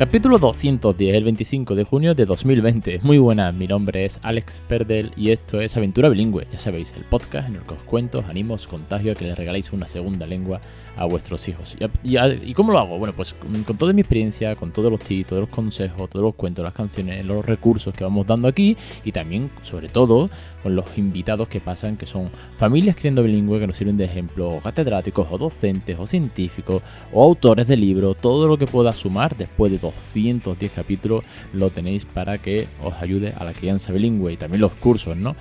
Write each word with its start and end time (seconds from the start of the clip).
Capítulo 0.00 0.38
210, 0.38 1.14
el 1.14 1.24
25 1.24 1.74
de 1.74 1.84
junio 1.84 2.14
de 2.14 2.24
2020. 2.24 3.00
Muy 3.02 3.18
buenas, 3.18 3.54
mi 3.54 3.66
nombre 3.66 4.06
es 4.06 4.18
Alex 4.22 4.62
Perdel 4.66 5.12
y 5.14 5.30
esto 5.30 5.60
es 5.60 5.76
Aventura 5.76 6.08
Bilingüe. 6.08 6.46
Ya 6.50 6.58
sabéis, 6.58 6.94
el 6.96 7.04
podcast 7.04 7.50
en 7.50 7.56
el 7.56 7.60
que 7.64 7.74
os 7.74 7.82
cuento, 7.82 8.24
animo, 8.26 8.54
os 8.54 8.66
contagio 8.66 9.12
a 9.12 9.14
que 9.14 9.26
le 9.26 9.34
regaléis 9.34 9.74
una 9.74 9.86
segunda 9.86 10.26
lengua 10.26 10.62
a 10.96 11.04
vuestros 11.04 11.46
hijos. 11.48 11.76
¿Y, 12.02 12.54
cómo 12.54 12.72
lo 12.72 12.78
hago? 12.78 12.98
Bueno, 12.98 13.12
pues 13.14 13.34
con 13.66 13.76
toda 13.76 13.92
mi 13.92 14.00
experiencia, 14.00 14.56
con 14.56 14.72
todos 14.72 14.90
los 14.90 15.00
tips, 15.00 15.28
todos 15.28 15.40
los 15.40 15.50
consejos, 15.50 16.08
todos 16.08 16.24
los 16.24 16.34
cuentos, 16.34 16.64
las 16.64 16.72
canciones, 16.72 17.22
los 17.26 17.44
recursos 17.44 17.92
que 17.92 18.02
vamos 18.02 18.26
dando 18.26 18.48
aquí 18.48 18.78
y 19.04 19.12
también, 19.12 19.50
sobre 19.60 19.90
todo, 19.90 20.30
con 20.62 20.74
los 20.74 20.96
invitados 20.96 21.46
que 21.48 21.60
pasan, 21.60 21.98
que 21.98 22.06
son 22.06 22.30
familias 22.56 22.96
criando 22.96 23.22
bilingüe 23.22 23.60
que 23.60 23.66
nos 23.66 23.76
sirven 23.76 23.98
de 23.98 24.06
ejemplo, 24.06 24.48
o 24.48 24.60
catedráticos, 24.60 25.28
o 25.30 25.36
docentes, 25.36 25.98
o 25.98 26.06
científicos, 26.06 26.82
o 27.12 27.22
autores 27.22 27.68
de 27.68 27.76
libros, 27.76 28.16
todo 28.16 28.48
lo 28.48 28.56
que 28.56 28.66
pueda 28.66 28.94
sumar 28.94 29.36
después 29.36 29.70
de 29.70 29.89
210 29.94 30.72
capítulos 30.72 31.24
lo 31.52 31.70
tenéis 31.70 32.04
para 32.04 32.38
que 32.38 32.66
os 32.82 32.94
ayude 32.94 33.34
a 33.36 33.44
la 33.44 33.52
crianza 33.52 33.92
bilingüe 33.92 34.32
y 34.32 34.36
también 34.36 34.60
los 34.60 34.72
cursos, 34.72 35.16
¿no? 35.16 35.36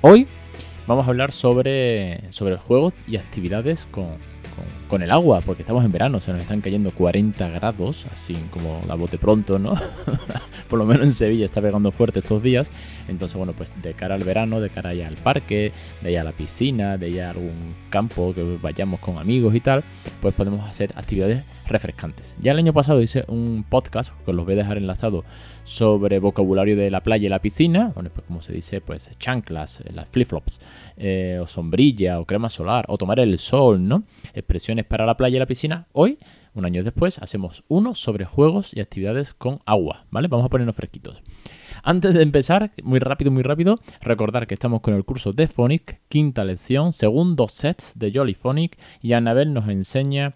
Hoy 0.00 0.26
vamos 0.86 1.06
a 1.06 1.10
hablar 1.10 1.32
sobre, 1.32 2.30
sobre 2.32 2.56
juegos 2.56 2.94
y 3.06 3.16
actividades 3.16 3.86
con, 3.90 4.06
con, 4.54 4.85
el 4.94 5.10
agua, 5.10 5.40
porque 5.44 5.62
estamos 5.62 5.84
en 5.84 5.92
verano, 5.92 6.20
se 6.20 6.32
nos 6.32 6.40
están 6.40 6.60
cayendo 6.60 6.90
40 6.90 7.48
grados, 7.50 8.06
así 8.12 8.36
como 8.50 8.80
la 8.86 8.94
bote 8.94 9.18
pronto, 9.18 9.58
¿no? 9.58 9.74
Por 10.68 10.78
lo 10.78 10.86
menos 10.86 11.04
en 11.04 11.12
Sevilla 11.12 11.44
está 11.44 11.60
pegando 11.60 11.90
fuerte 11.92 12.20
estos 12.20 12.42
días. 12.42 12.70
Entonces, 13.08 13.36
bueno, 13.36 13.52
pues 13.52 13.70
de 13.82 13.94
cara 13.94 14.14
al 14.14 14.24
verano, 14.24 14.60
de 14.60 14.70
cara 14.70 14.94
ya 14.94 15.06
al 15.06 15.16
parque, 15.16 15.72
de 16.02 16.08
allá 16.08 16.22
a 16.22 16.24
la 16.24 16.32
piscina, 16.32 16.96
de 16.96 17.06
allá 17.06 17.28
a 17.28 17.30
algún 17.30 17.74
campo 17.90 18.32
que 18.34 18.58
vayamos 18.60 19.00
con 19.00 19.18
amigos 19.18 19.54
y 19.54 19.60
tal, 19.60 19.84
pues 20.20 20.34
podemos 20.34 20.68
hacer 20.68 20.92
actividades 20.96 21.44
refrescantes. 21.68 22.34
Ya 22.40 22.52
el 22.52 22.58
año 22.58 22.72
pasado 22.72 23.02
hice 23.02 23.24
un 23.28 23.64
podcast, 23.68 24.12
que 24.24 24.30
os 24.30 24.36
los 24.36 24.44
voy 24.44 24.54
a 24.54 24.58
dejar 24.58 24.76
enlazado, 24.76 25.24
sobre 25.64 26.20
vocabulario 26.20 26.76
de 26.76 26.90
la 26.90 27.02
playa 27.02 27.26
y 27.26 27.28
la 27.28 27.40
piscina, 27.40 27.92
bueno, 27.94 28.10
pues 28.14 28.26
como 28.26 28.40
se 28.40 28.52
dice, 28.52 28.80
pues 28.80 29.08
chanclas, 29.18 29.80
eh, 29.80 29.90
las 29.92 30.06
flip-flops, 30.08 30.60
eh, 30.96 31.38
o 31.42 31.46
sombrilla, 31.46 32.20
o 32.20 32.24
crema 32.24 32.50
solar, 32.50 32.84
o 32.88 32.96
tomar 32.96 33.18
el 33.18 33.38
sol, 33.38 33.86
¿no? 33.86 34.04
Expresiones 34.32 34.75
para 34.84 35.06
la 35.06 35.16
playa 35.16 35.36
y 35.36 35.38
la 35.38 35.46
piscina. 35.46 35.86
Hoy, 35.92 36.18
un 36.54 36.64
año 36.64 36.84
después, 36.84 37.18
hacemos 37.18 37.64
uno 37.68 37.94
sobre 37.94 38.24
juegos 38.24 38.72
y 38.74 38.80
actividades 38.80 39.32
con 39.34 39.60
agua, 39.64 40.06
¿vale? 40.10 40.28
Vamos 40.28 40.46
a 40.46 40.48
ponernos 40.48 40.76
fresquitos. 40.76 41.22
Antes 41.82 42.14
de 42.14 42.22
empezar, 42.22 42.72
muy 42.82 42.98
rápido, 42.98 43.30
muy 43.30 43.42
rápido, 43.42 43.78
recordar 44.00 44.46
que 44.46 44.54
estamos 44.54 44.80
con 44.80 44.94
el 44.94 45.04
curso 45.04 45.32
de 45.32 45.48
Phonic, 45.48 46.00
quinta 46.08 46.44
lección, 46.44 46.92
segundo 46.92 47.48
sets 47.48 47.92
de 47.96 48.12
Jolly 48.12 48.34
Phonic, 48.34 48.78
y 49.00 49.12
Anabel 49.12 49.52
nos 49.52 49.68
enseña 49.68 50.34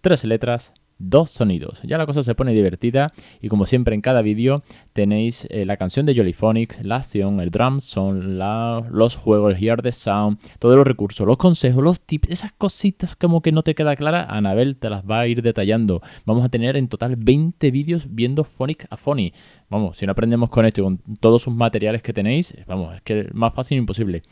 tres 0.00 0.24
letras, 0.24 0.72
dos 1.02 1.30
sonidos. 1.30 1.80
Ya 1.82 1.98
la 1.98 2.06
cosa 2.06 2.22
se 2.22 2.34
pone 2.34 2.54
divertida 2.54 3.12
y 3.40 3.48
como 3.48 3.66
siempre 3.66 3.94
en 3.94 4.00
cada 4.00 4.22
vídeo 4.22 4.62
tenéis 4.92 5.46
eh, 5.50 5.64
la 5.64 5.76
canción 5.76 6.06
de 6.06 6.14
Jollyphonics, 6.14 6.84
la 6.84 6.96
acción, 6.96 7.40
el 7.40 7.50
drum 7.50 7.80
son 7.80 8.38
los 8.38 9.16
juegos, 9.16 9.54
el 9.54 9.62
hear 9.62 9.82
the 9.82 9.92
sound, 9.92 10.38
todos 10.58 10.76
los 10.76 10.86
recursos, 10.86 11.26
los 11.26 11.36
consejos, 11.36 11.82
los 11.82 12.00
tips, 12.00 12.30
esas 12.30 12.52
cositas 12.52 13.16
como 13.16 13.42
que 13.42 13.52
no 13.52 13.62
te 13.62 13.74
queda 13.74 13.96
clara, 13.96 14.24
Anabel 14.28 14.76
te 14.76 14.90
las 14.90 15.04
va 15.04 15.20
a 15.20 15.26
ir 15.26 15.42
detallando. 15.42 16.00
Vamos 16.24 16.44
a 16.44 16.48
tener 16.48 16.76
en 16.76 16.88
total 16.88 17.16
20 17.16 17.70
vídeos 17.70 18.06
viendo 18.08 18.44
Phonic 18.44 18.86
a 18.90 18.96
Phony. 18.96 19.32
Vamos, 19.68 19.98
si 19.98 20.06
no 20.06 20.12
aprendemos 20.12 20.50
con 20.50 20.66
esto 20.66 20.80
y 20.80 20.84
con 20.84 20.98
todos 21.20 21.42
sus 21.42 21.54
materiales 21.54 22.02
que 22.02 22.12
tenéis, 22.12 22.54
vamos, 22.66 22.94
es 22.94 23.02
que 23.02 23.28
más 23.32 23.54
fácil 23.54 23.78
imposible. 23.78 24.22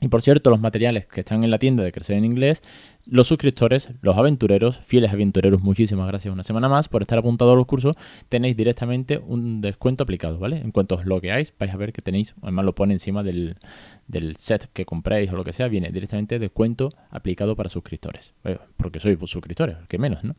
Y 0.00 0.08
por 0.08 0.20
cierto, 0.20 0.50
los 0.50 0.60
materiales 0.60 1.06
que 1.06 1.20
están 1.20 1.44
en 1.44 1.50
la 1.50 1.58
tienda 1.58 1.82
de 1.82 1.90
Crecer 1.90 2.16
en 2.16 2.26
Inglés 2.26 2.62
los 3.06 3.28
suscriptores, 3.28 3.90
los 4.00 4.16
aventureros, 4.16 4.78
fieles 4.78 5.12
aventureros, 5.12 5.60
muchísimas 5.62 6.08
gracias 6.08 6.32
una 6.32 6.42
semana 6.42 6.68
más 6.68 6.88
por 6.88 7.02
estar 7.02 7.18
apuntados 7.18 7.52
a 7.52 7.56
los 7.56 7.66
cursos. 7.66 7.96
Tenéis 8.28 8.56
directamente 8.56 9.18
un 9.18 9.60
descuento 9.60 10.04
aplicado, 10.04 10.38
¿vale? 10.38 10.58
En 10.58 10.70
cuanto 10.70 10.94
os 10.94 11.04
logueáis, 11.04 11.52
vais 11.58 11.72
a 11.72 11.76
ver 11.76 11.92
que 11.92 12.00
tenéis, 12.00 12.34
además 12.42 12.64
lo 12.64 12.74
pone 12.74 12.94
encima 12.94 13.22
del, 13.22 13.56
set 14.36 14.70
que 14.72 14.86
compréis 14.86 15.30
o 15.32 15.36
lo 15.36 15.44
que 15.44 15.52
sea, 15.52 15.68
viene 15.68 15.90
directamente 15.90 16.38
descuento 16.38 16.90
aplicado 17.10 17.56
para 17.56 17.68
suscriptores. 17.68 18.32
Eh, 18.44 18.58
porque 18.76 19.00
sois 19.00 19.18
suscriptores, 19.26 19.76
que 19.88 19.98
menos, 19.98 20.24
¿no? 20.24 20.34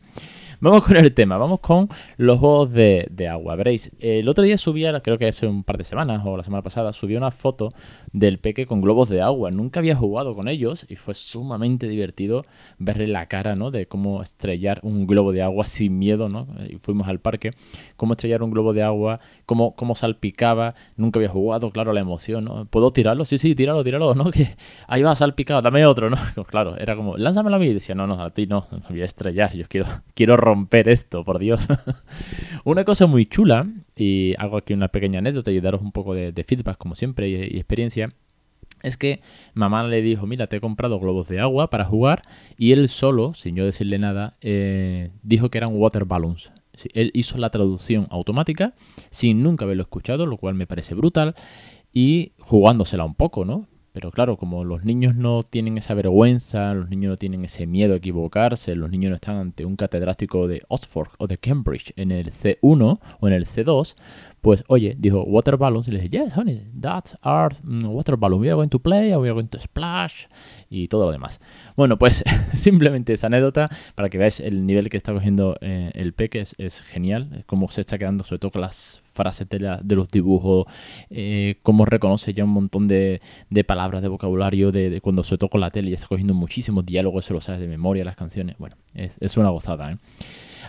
Vamos 0.60 0.86
con 0.86 0.98
el 0.98 1.14
tema, 1.14 1.38
vamos 1.38 1.60
con 1.60 1.90
los 2.18 2.40
juegos 2.40 2.72
de, 2.72 3.28
agua. 3.30 3.56
Veréis, 3.56 3.92
el 4.00 4.28
otro 4.28 4.44
día 4.44 4.58
subía, 4.58 5.00
creo 5.02 5.18
que 5.18 5.28
hace 5.28 5.46
un 5.46 5.64
par 5.64 5.78
de 5.78 5.84
semanas 5.84 6.22
o 6.26 6.38
la 6.38 6.44
semana 6.44 6.64
pasada, 6.64 6.94
subí 6.94 7.16
una 7.16 7.32
foto 7.32 7.70
del 8.12 8.40
peque 8.40 8.66
con 8.66 8.82
globos 8.82 9.10
de 9.10 9.22
agua. 9.22 9.52
Nunca 9.52 9.80
había 9.80 9.96
jugado 9.96 10.36
con 10.36 10.48
ellos 10.48 10.86
y 10.90 10.96
fue 10.96 11.14
sumamente 11.14 11.88
divertido 11.88 12.46
verle 12.78 13.08
la 13.08 13.28
cara, 13.28 13.56
¿no? 13.56 13.72
De 13.72 13.88
cómo 13.88 14.22
estrellar 14.22 14.80
un 14.84 15.08
globo 15.08 15.32
de 15.32 15.42
agua 15.42 15.66
sin 15.66 15.98
miedo, 15.98 16.30
¿no? 16.30 16.48
Y 16.70 16.78
fuimos 16.78 17.08
al 17.08 17.20
parque, 17.20 17.52
cómo 17.98 18.14
estrellar 18.14 18.44
un 18.44 18.52
globo 18.52 18.74
de 18.74 18.84
agua, 18.84 19.20
cómo, 19.46 19.76
cómo 19.76 19.96
salpicaba, 19.96 20.76
nunca 20.98 21.20
había 21.20 21.30
jugado, 21.30 21.72
claro, 21.72 21.94
la 21.94 22.02
emoción, 22.02 22.46
¿no? 22.46 22.66
¿Puedo 22.66 22.92
tirarlo? 22.92 23.26
Sí, 23.26 23.38
sí, 23.38 23.56
tíralo, 23.56 23.84
tíralo, 23.84 24.16
¿no? 24.16 24.32
Que 24.36 24.56
ahí 24.88 25.02
va 25.02 25.16
salpicado, 25.16 25.62
dame 25.62 25.86
otro, 25.86 26.10
¿no? 26.10 26.18
Claro, 26.48 26.78
era 26.78 26.96
como, 26.96 27.18
lánzamelo 27.18 27.56
a 27.56 27.60
mí, 27.60 27.68
y 27.68 27.74
decía, 27.74 27.96
no, 27.96 28.08
no, 28.08 28.22
a 28.22 28.30
ti 28.32 28.48
no, 28.48 28.68
me 28.72 28.80
voy 28.90 29.02
a 29.02 29.06
estrellar, 29.06 29.54
yo 29.56 29.66
quiero, 29.68 29.88
quiero 30.14 30.38
romper 30.38 30.90
esto, 30.90 31.24
por 31.24 31.40
Dios. 31.40 31.68
una 32.64 32.84
cosa 32.84 33.08
muy 33.08 33.26
chula, 33.26 33.68
y 33.96 34.34
hago 34.38 34.58
aquí 34.58 34.74
una 34.74 34.90
pequeña 34.90 35.20
anécdota 35.20 35.52
y 35.52 35.60
daros 35.60 35.82
un 35.82 35.92
poco 35.92 36.14
de, 36.14 36.44
feedback, 36.44 36.78
como 36.78 36.96
siempre, 36.96 37.30
y 37.30 37.58
experiencia, 37.58 38.10
es 38.86 38.98
que 38.98 39.22
mamá 39.54 39.84
le 39.84 40.02
dijo, 40.02 40.28
mira, 40.28 40.48
te 40.48 40.58
he 40.58 40.62
comprado 40.62 41.00
globos 41.00 41.28
de 41.28 41.40
agua 41.40 41.70
para 41.70 41.86
jugar 41.86 42.24
y 42.58 42.72
él 42.72 42.88
solo, 42.90 43.34
sin 43.34 43.56
yo 43.56 43.66
decirle 43.66 44.00
nada, 44.00 44.36
eh, 44.42 45.12
dijo 45.24 45.50
que 45.50 45.58
eran 45.58 45.76
water 45.76 46.06
balloons. 46.06 46.52
Él 46.94 47.12
hizo 47.14 47.38
la 47.38 47.50
traducción 47.50 48.08
automática 48.10 48.74
sin 49.10 49.42
nunca 49.42 49.66
haberlo 49.66 49.84
escuchado, 49.84 50.26
lo 50.26 50.38
cual 50.38 50.56
me 50.56 50.68
parece 50.68 50.94
brutal 50.94 51.36
y 51.94 52.34
jugándosela 52.40 53.06
un 53.06 53.16
poco, 53.16 53.46
¿no? 53.46 53.68
Pero 53.96 54.12
claro, 54.12 54.36
como 54.36 54.66
los 54.66 54.84
niños 54.84 55.16
no 55.16 55.44
tienen 55.44 55.78
esa 55.78 55.94
vergüenza, 55.94 56.74
los 56.74 56.90
niños 56.90 57.12
no 57.12 57.18
tienen 57.18 57.46
ese 57.46 57.66
miedo 57.66 57.94
a 57.94 57.98
equivocarse, 57.98 58.76
los 58.76 58.92
niños 58.92 59.12
no 59.12 59.16
están 59.16 59.38
ante 59.38 59.64
un 59.64 59.78
catedrático 59.78 60.50
de 60.50 60.64
Oxford 60.68 61.08
o 61.18 61.28
de 61.28 61.38
Cambridge 61.38 61.94
en 61.96 62.12
el 62.12 62.34
C1 62.34 63.00
o 63.22 63.28
en 63.30 63.34
el 63.34 63.46
C2, 63.46 63.96
pues 64.46 64.64
oye, 64.68 64.96
dijo 64.96 65.24
water 65.24 65.58
balloons 65.58 65.88
y 65.88 65.92
le 65.92 66.00
dije, 66.00 66.20
yes, 66.20 66.38
honey, 66.38 66.68
that's 66.80 67.18
our 67.24 67.56
mm, 67.64 67.88
water 67.88 68.16
balloon. 68.16 68.42
We 68.42 68.50
are 68.50 68.56
going 68.56 68.70
to 68.70 68.78
play, 68.78 69.08
we 69.16 69.28
are 69.28 69.34
going 69.34 69.48
to 69.48 69.60
splash 69.60 70.28
y 70.70 70.88
todo 70.88 71.06
lo 71.06 71.12
demás. 71.12 71.42
Bueno, 71.76 71.98
pues 71.98 72.24
simplemente 72.54 73.14
esa 73.14 73.26
anécdota 73.26 73.72
para 73.96 74.08
que 74.08 74.20
veáis 74.20 74.40
el 74.40 74.68
nivel 74.68 74.92
que 74.92 74.98
está 74.98 75.14
cogiendo 75.14 75.58
eh, 75.62 75.90
el 75.96 76.14
peque 76.14 76.42
es, 76.42 76.54
es 76.60 76.84
genial, 76.84 77.44
cómo 77.48 77.72
se 77.72 77.82
está 77.82 77.98
quedando 77.98 78.24
sobre 78.24 78.38
todo 78.38 78.52
con 78.52 78.62
las 78.62 79.02
frases 79.16 79.48
de, 79.50 79.96
los 79.96 80.12
dibujos, 80.12 80.66
eh, 81.10 81.56
cómo 81.64 81.86
reconoce 81.86 82.34
ya 82.34 82.44
un 82.44 82.52
montón 82.52 82.88
de, 82.88 83.22
palabras 83.66 84.04
de 84.04 84.10
vocabulario 84.10 84.72
de, 84.72 85.00
cuando 85.02 85.24
se 85.24 85.40
toca 85.40 85.58
la 85.58 85.72
tele 85.72 85.90
y 85.90 85.94
está 85.94 86.08
cogiendo 86.08 86.36
muchísimos 86.36 86.86
diálogos, 86.86 87.26
se 87.26 87.34
lo 87.34 87.42
sabes 87.42 87.62
de 87.62 87.68
memoria 87.68 88.04
las 88.04 88.18
canciones. 88.18 88.58
Bueno, 88.60 88.76
es, 88.94 89.38
una 89.38 89.50
gozada, 89.50 89.94
¿eh? 89.94 89.98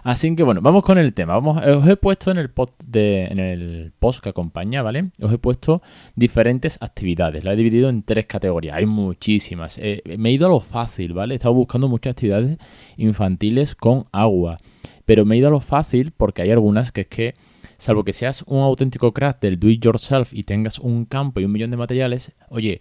Así 0.06 0.36
que 0.36 0.44
bueno, 0.44 0.60
vamos 0.60 0.84
con 0.84 0.98
el 0.98 1.12
tema. 1.14 1.34
Vamos, 1.34 1.60
os 1.66 1.88
he 1.88 1.96
puesto 1.96 2.30
en 2.30 2.38
el, 2.38 2.48
post 2.48 2.80
de, 2.80 3.24
en 3.24 3.40
el 3.40 3.92
post 3.98 4.22
que 4.22 4.28
acompaña, 4.28 4.80
¿vale? 4.80 5.10
Os 5.20 5.32
he 5.32 5.38
puesto 5.38 5.82
diferentes 6.14 6.78
actividades. 6.80 7.42
La 7.42 7.54
he 7.54 7.56
dividido 7.56 7.88
en 7.88 8.04
tres 8.04 8.26
categorías. 8.26 8.76
Hay 8.76 8.86
muchísimas. 8.86 9.78
Eh, 9.78 10.04
me 10.16 10.28
he 10.28 10.32
ido 10.34 10.46
a 10.46 10.48
lo 10.48 10.60
fácil, 10.60 11.12
¿vale? 11.12 11.34
He 11.34 11.38
estado 11.38 11.54
buscando 11.54 11.88
muchas 11.88 12.12
actividades 12.12 12.56
infantiles 12.96 13.74
con 13.74 14.06
agua. 14.12 14.58
Pero 15.06 15.24
me 15.24 15.34
he 15.34 15.38
ido 15.38 15.48
a 15.48 15.50
lo 15.50 15.58
fácil 15.58 16.12
porque 16.16 16.42
hay 16.42 16.52
algunas 16.52 16.92
que 16.92 17.00
es 17.00 17.08
que 17.08 17.34
salvo 17.76 18.04
que 18.04 18.12
seas 18.12 18.44
un 18.46 18.60
auténtico 18.60 19.12
crack 19.12 19.40
del 19.40 19.58
do 19.58 19.68
it 19.68 19.84
yourself 19.84 20.32
y 20.32 20.44
tengas 20.44 20.78
un 20.78 21.06
campo 21.06 21.40
y 21.40 21.46
un 21.46 21.50
millón 21.50 21.72
de 21.72 21.78
materiales, 21.78 22.30
oye, 22.48 22.80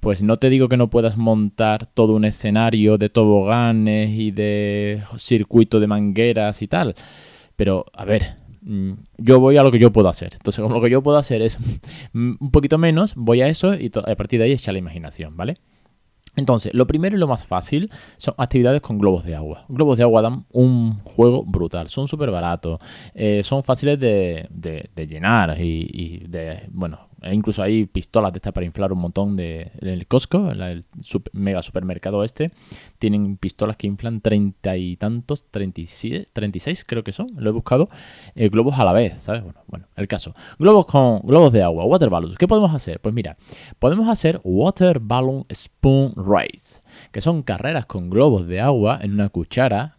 pues 0.00 0.22
no 0.22 0.36
te 0.36 0.50
digo 0.50 0.68
que 0.68 0.76
no 0.76 0.90
puedas 0.90 1.16
montar 1.16 1.86
todo 1.86 2.14
un 2.14 2.24
escenario 2.24 2.98
de 2.98 3.08
toboganes 3.08 4.10
y 4.10 4.30
de 4.30 5.02
circuito 5.18 5.80
de 5.80 5.86
mangueras 5.86 6.62
y 6.62 6.68
tal, 6.68 6.94
pero 7.56 7.84
a 7.92 8.04
ver, 8.04 8.36
mm, 8.62 8.92
yo 9.18 9.40
voy 9.40 9.56
a 9.56 9.62
lo 9.62 9.72
que 9.72 9.78
yo 9.78 9.92
puedo 9.92 10.08
hacer. 10.08 10.34
Entonces, 10.34 10.64
lo 10.68 10.80
que 10.80 10.90
yo 10.90 11.02
puedo 11.02 11.18
hacer 11.18 11.42
es 11.42 11.58
un 12.14 12.50
poquito 12.52 12.78
menos, 12.78 13.14
voy 13.16 13.42
a 13.42 13.48
eso 13.48 13.74
y 13.74 13.90
a 13.94 14.16
partir 14.16 14.38
de 14.38 14.46
ahí 14.46 14.52
echa 14.52 14.72
la 14.72 14.78
imaginación, 14.78 15.36
¿vale? 15.36 15.58
Entonces, 16.36 16.72
lo 16.74 16.86
primero 16.86 17.16
y 17.16 17.18
lo 17.18 17.26
más 17.26 17.44
fácil 17.44 17.90
son 18.16 18.34
actividades 18.38 18.80
con 18.80 18.98
globos 18.98 19.24
de 19.24 19.34
agua. 19.34 19.64
Globos 19.68 19.96
de 19.96 20.04
agua 20.04 20.22
dan 20.22 20.46
un 20.52 21.00
juego 21.04 21.44
brutal, 21.44 21.88
son 21.88 22.06
súper 22.06 22.30
baratos, 22.30 22.80
eh, 23.14 23.42
son 23.44 23.64
fáciles 23.64 23.98
de, 23.98 24.48
llenar 25.08 25.60
y, 25.60 26.24
de, 26.28 26.68
bueno, 26.70 27.09
incluso 27.32 27.62
hay 27.62 27.86
pistolas 27.86 28.32
de 28.32 28.38
estas 28.38 28.52
para 28.52 28.66
inflar 28.66 28.92
un 28.92 29.00
montón 29.00 29.36
de, 29.36 29.72
en 29.80 29.88
el 29.88 30.06
Costco, 30.06 30.50
en 30.50 30.60
el 30.60 30.84
mega 31.32 31.62
supermercado 31.62 32.24
este, 32.24 32.50
tienen 32.98 33.36
pistolas 33.36 33.76
que 33.76 33.86
inflan 33.86 34.20
treinta 34.20 34.76
y 34.76 34.96
tantos, 34.96 35.44
37, 35.50 36.28
36 36.32 36.84
creo 36.86 37.04
que 37.04 37.12
son, 37.12 37.30
lo 37.36 37.50
he 37.50 37.52
buscado, 37.52 37.88
eh, 38.34 38.48
globos 38.48 38.78
a 38.78 38.84
la 38.84 38.92
vez, 38.92 39.22
¿sabes? 39.22 39.42
Bueno, 39.42 39.60
bueno, 39.66 39.86
el 39.96 40.08
caso. 40.08 40.34
Globos 40.58 40.86
con 40.86 41.20
globos 41.20 41.52
de 41.52 41.62
agua, 41.62 41.84
water 41.84 42.10
balloons. 42.10 42.36
¿Qué 42.36 42.48
podemos 42.48 42.74
hacer? 42.74 43.00
Pues 43.00 43.14
mira, 43.14 43.36
podemos 43.78 44.08
hacer 44.08 44.40
water 44.44 44.98
balloon 45.00 45.46
spoon 45.52 46.14
race, 46.16 46.80
que 47.12 47.20
son 47.20 47.42
carreras 47.42 47.86
con 47.86 48.10
globos 48.10 48.46
de 48.46 48.60
agua 48.60 48.98
en 49.02 49.12
una 49.12 49.28
cuchara 49.28 49.96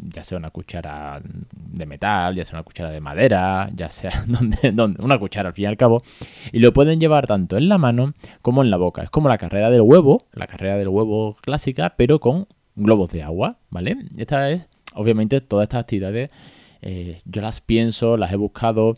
ya 0.00 0.24
sea 0.24 0.38
una 0.38 0.50
cuchara 0.50 1.20
de 1.22 1.86
metal, 1.86 2.34
ya 2.34 2.44
sea 2.44 2.58
una 2.58 2.64
cuchara 2.64 2.90
de 2.90 3.00
madera, 3.00 3.70
ya 3.74 3.90
sea 3.90 4.12
donde, 4.26 4.72
donde, 4.72 5.02
una 5.02 5.18
cuchara 5.18 5.48
al 5.48 5.54
fin 5.54 5.64
y 5.64 5.66
al 5.66 5.76
cabo, 5.76 6.02
y 6.52 6.60
lo 6.60 6.72
pueden 6.72 7.00
llevar 7.00 7.26
tanto 7.26 7.56
en 7.56 7.68
la 7.68 7.78
mano 7.78 8.14
como 8.42 8.62
en 8.62 8.70
la 8.70 8.76
boca. 8.76 9.02
Es 9.02 9.10
como 9.10 9.28
la 9.28 9.38
carrera 9.38 9.70
del 9.70 9.82
huevo, 9.82 10.26
la 10.32 10.46
carrera 10.46 10.76
del 10.76 10.88
huevo 10.88 11.36
clásica, 11.40 11.94
pero 11.96 12.20
con 12.20 12.46
globos 12.76 13.10
de 13.10 13.22
agua, 13.22 13.58
¿vale? 13.70 13.96
Esta 14.16 14.50
es, 14.50 14.66
obviamente, 14.94 15.40
todas 15.40 15.64
estas 15.64 15.80
actividades, 15.80 16.30
eh, 16.82 17.20
yo 17.24 17.42
las 17.42 17.60
pienso, 17.60 18.16
las 18.16 18.32
he 18.32 18.36
buscado 18.36 18.96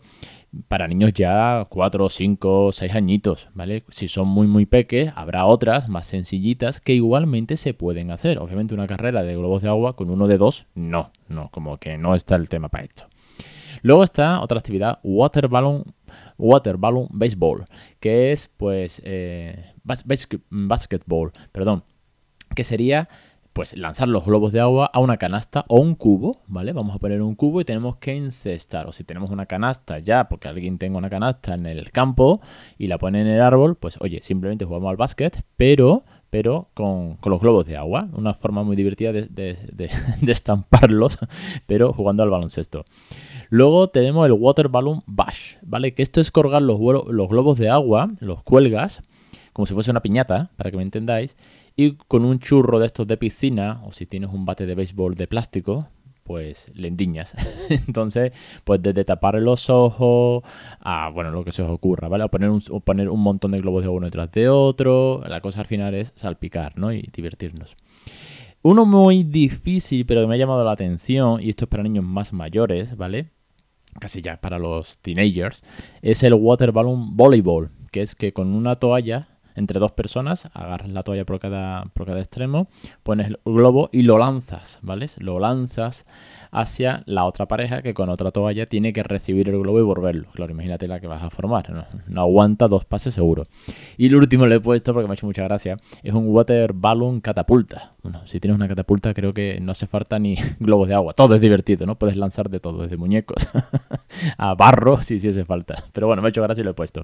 para 0.67 0.87
niños 0.87 1.13
ya 1.13 1.65
4, 1.69 2.09
5, 2.09 2.71
6 2.71 2.95
añitos, 2.95 3.49
¿vale? 3.53 3.83
Si 3.89 4.07
son 4.07 4.27
muy 4.27 4.47
muy 4.47 4.65
peques, 4.65 5.11
habrá 5.15 5.45
otras 5.45 5.89
más 5.89 6.07
sencillitas 6.07 6.79
que 6.79 6.93
igualmente 6.93 7.57
se 7.57 7.73
pueden 7.73 8.11
hacer. 8.11 8.37
Obviamente 8.37 8.73
una 8.73 8.87
carrera 8.87 9.23
de 9.23 9.35
globos 9.35 9.61
de 9.61 9.69
agua 9.69 9.95
con 9.95 10.09
uno 10.09 10.27
de 10.27 10.37
dos, 10.37 10.65
no, 10.75 11.11
no, 11.27 11.49
como 11.49 11.77
que 11.77 11.97
no 11.97 12.15
está 12.15 12.35
el 12.35 12.49
tema 12.49 12.69
para 12.69 12.85
esto. 12.85 13.07
Luego 13.81 14.03
está 14.03 14.41
otra 14.41 14.59
actividad, 14.59 14.99
water 15.03 15.47
balloon, 15.47 15.83
water 16.37 16.77
balloon 16.77 17.07
baseball, 17.11 17.65
que 17.99 18.31
es 18.31 18.49
pues 18.55 19.01
eh, 19.03 19.73
basketball, 19.83 21.33
perdón, 21.51 21.83
que 22.55 22.63
sería 22.63 23.09
pues 23.53 23.77
lanzar 23.77 24.07
los 24.07 24.25
globos 24.25 24.51
de 24.51 24.59
agua 24.59 24.89
a 24.91 24.99
una 24.99 25.17
canasta 25.17 25.63
o 25.67 25.79
un 25.79 25.93
cubo, 25.93 26.41
¿vale? 26.47 26.73
Vamos 26.73 26.95
a 26.95 26.99
poner 26.99 27.21
un 27.21 27.35
cubo 27.35 27.61
y 27.61 27.65
tenemos 27.65 27.97
que 27.97 28.15
encestar. 28.15 28.87
O 28.87 28.91
si 28.91 29.03
tenemos 29.03 29.29
una 29.29 29.45
canasta 29.45 29.99
ya, 29.99 30.27
porque 30.27 30.47
alguien 30.47 30.79
tenga 30.79 30.97
una 30.97 31.09
canasta 31.09 31.53
en 31.53 31.67
el 31.67 31.91
campo 31.91 32.41
y 32.79 32.87
la 32.87 32.97
pone 32.97 33.21
en 33.21 33.27
el 33.27 33.41
árbol, 33.41 33.75
pues 33.75 33.97
oye, 34.01 34.21
simplemente 34.23 34.65
jugamos 34.65 34.89
al 34.89 34.97
básquet, 34.97 35.45
pero, 35.55 36.03
pero 36.31 36.69
con, 36.73 37.19
los 37.23 37.39
globos 37.39 37.65
de 37.67 37.77
agua. 37.77 38.09
Una 38.13 38.33
forma 38.33 38.63
muy 38.63 38.75
divertida 38.75 39.13
de, 39.13 39.27
de 39.29 40.31
estamparlos, 40.31 41.19
pero 41.67 41.93
jugando 41.93 42.23
al 42.23 42.31
baloncesto. 42.31 42.85
Luego 43.49 43.89
tenemos 43.89 44.25
el 44.25 44.33
Water 44.33 44.67
Balloon 44.67 45.03
Bash, 45.05 45.57
¿vale? 45.61 45.93
Que 45.93 46.01
esto 46.01 46.19
es 46.19 46.31
colgar 46.31 46.63
los 46.63 46.79
globos 46.79 47.57
de 47.57 47.69
agua, 47.69 48.09
los 48.19 48.41
cuelgas, 48.41 49.03
como 49.53 49.67
si 49.67 49.75
fuese 49.75 49.91
una 49.91 50.01
piñata, 50.01 50.49
para 50.57 50.71
que 50.71 50.77
me 50.77 50.83
entendáis 50.83 51.35
y 51.75 51.93
con 52.07 52.25
un 52.25 52.39
churro 52.39 52.79
de 52.79 52.87
estos 52.87 53.07
de 53.07 53.17
piscina, 53.17 53.81
o 53.85 53.91
si 53.91 54.05
tienes 54.05 54.29
un 54.31 54.45
bate 54.45 54.65
de 54.65 54.75
béisbol 54.75 55.15
de 55.15 55.27
plástico, 55.27 55.87
pues 56.23 56.67
le 56.73 56.87
endiñas. 56.87 57.33
Entonces, 57.69 58.31
pues 58.63 58.81
desde 58.81 59.05
tapar 59.05 59.35
los 59.35 59.69
ojos 59.69 60.43
a, 60.79 61.09
bueno, 61.09 61.31
lo 61.31 61.43
que 61.43 61.51
se 61.51 61.61
os 61.61 61.69
ocurra, 61.69 62.07
¿vale? 62.07 62.23
O 62.23 62.29
poner 62.29 62.49
un, 62.49 62.61
poner 62.83 63.09
un 63.09 63.19
montón 63.19 63.51
de 63.51 63.59
globos 63.59 63.83
de 63.83 63.89
uno 63.89 64.05
detrás 64.05 64.31
de 64.31 64.49
otro. 64.49 65.21
La 65.27 65.41
cosa 65.41 65.61
al 65.61 65.67
final 65.67 65.93
es 65.95 66.13
salpicar, 66.15 66.77
¿no? 66.77 66.93
Y 66.93 67.09
divertirnos. 67.13 67.75
Uno 68.61 68.85
muy 68.85 69.23
difícil, 69.23 70.05
pero 70.05 70.21
que 70.21 70.27
me 70.27 70.35
ha 70.35 70.37
llamado 70.37 70.63
la 70.63 70.71
atención, 70.71 71.41
y 71.41 71.49
esto 71.49 71.65
es 71.65 71.69
para 71.69 71.83
niños 71.83 72.05
más 72.05 72.31
mayores, 72.31 72.95
¿vale? 72.95 73.31
Casi 73.99 74.21
ya 74.21 74.39
para 74.39 74.57
los 74.57 74.99
teenagers, 74.99 75.63
es 76.01 76.23
el 76.23 76.33
water 76.33 76.71
balloon 76.71 77.17
volleyball, 77.17 77.71
que 77.91 78.01
es 78.01 78.15
que 78.15 78.31
con 78.31 78.53
una 78.53 78.77
toalla 78.77 79.32
entre 79.55 79.79
dos 79.79 79.91
personas, 79.91 80.49
agarras 80.53 80.89
la 80.89 81.03
toalla 81.03 81.25
por 81.25 81.39
cada, 81.39 81.85
por 81.93 82.07
cada 82.07 82.19
extremo, 82.19 82.67
pones 83.03 83.27
el 83.27 83.39
globo 83.45 83.89
y 83.91 84.03
lo 84.03 84.17
lanzas, 84.17 84.79
¿vale? 84.81 85.07
Lo 85.17 85.39
lanzas 85.39 86.05
hacia 86.51 87.03
la 87.07 87.25
otra 87.25 87.47
pareja 87.47 87.81
que 87.81 87.93
con 87.93 88.09
otra 88.09 88.31
toalla 88.31 88.67
tiene 88.67 88.93
que 88.93 89.03
recibir 89.03 89.49
el 89.49 89.59
globo 89.59 89.79
y 89.79 89.83
volverlo. 89.83 90.27
Claro, 90.33 90.51
imagínate 90.51 90.87
la 90.87 90.99
que 90.99 91.07
vas 91.07 91.23
a 91.23 91.29
formar, 91.29 91.87
no, 92.07 92.21
aguanta 92.21 92.67
dos 92.67 92.85
pases 92.85 93.13
seguro. 93.13 93.47
Y 93.97 94.07
el 94.07 94.15
último 94.15 94.45
le 94.45 94.55
he 94.55 94.59
puesto, 94.59 94.93
porque 94.93 95.07
me 95.07 95.13
ha 95.13 95.15
hecho 95.15 95.25
mucha 95.25 95.43
gracia, 95.43 95.77
es 96.03 96.13
un 96.13 96.27
water 96.29 96.73
balloon 96.73 97.21
catapulta. 97.21 97.93
Bueno, 98.03 98.25
si 98.27 98.39
tienes 98.39 98.55
una 98.55 98.67
catapulta 98.67 99.13
creo 99.13 99.33
que 99.33 99.59
no 99.61 99.71
hace 99.71 99.87
falta 99.87 100.19
ni 100.19 100.35
globos 100.59 100.87
de 100.87 100.93
agua, 100.93 101.13
todo 101.13 101.35
es 101.35 101.41
divertido, 101.41 101.85
¿no? 101.85 101.95
Puedes 101.95 102.15
lanzar 102.15 102.49
de 102.49 102.59
todo, 102.59 102.83
desde 102.83 102.97
muñecos 102.97 103.47
a 104.37 104.53
barro, 104.55 105.01
si 105.01 105.15
sí, 105.15 105.21
sí 105.21 105.27
hace 105.29 105.45
falta. 105.45 105.83
Pero 105.91 106.07
bueno, 106.07 106.21
me 106.21 106.27
ha 106.27 106.29
hecho 106.29 106.43
gracia 106.43 106.61
y 106.61 106.65
lo 106.65 106.71
he 106.71 106.75
puesto. 106.75 107.03